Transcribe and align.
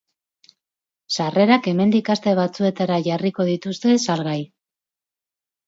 Sarrerak 1.15 1.69
hemendik 1.73 2.09
aste 2.15 2.35
batzuetara 2.41 2.99
jarriko 3.11 3.47
dituzte 3.53 3.95
salgai. 4.09 4.39